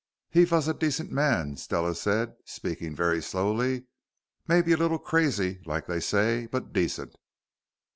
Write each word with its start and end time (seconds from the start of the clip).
"He 0.31 0.45
vas 0.45 0.67
a 0.67 0.73
decent 0.73 1.11
man," 1.11 1.57
Stella 1.57 1.93
said, 1.93 2.35
speaking 2.43 2.95
very 2.95 3.21
slowly. 3.21 3.83
"Maybe 4.47 4.71
a 4.71 4.77
little 4.77 4.97
crazy, 4.97 5.61
like 5.67 5.85
they 5.85 5.99
say, 5.99 6.47
but 6.47 6.73
decent." 6.73 7.13